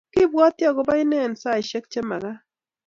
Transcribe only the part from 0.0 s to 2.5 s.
Kibwotii agoba inne eng saishek chemagaat